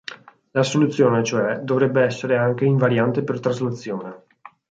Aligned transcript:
La 0.49 0.63
soluzione, 0.63 1.23
cioè, 1.23 1.59
dovrebbe 1.59 2.01
essere 2.01 2.35
anche 2.35 2.65
"invariante 2.65 3.21
per 3.23 3.39
traslazione". 3.39 4.23